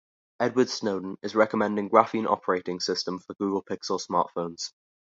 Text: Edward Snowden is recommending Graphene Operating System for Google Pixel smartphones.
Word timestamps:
Edward 0.39 0.67
Snowden 0.71 1.15
is 1.21 1.35
recommending 1.35 1.87
Graphene 1.87 2.25
Operating 2.27 2.79
System 2.79 3.19
for 3.19 3.35
Google 3.35 3.61
Pixel 3.63 4.03
smartphones. 4.03 4.71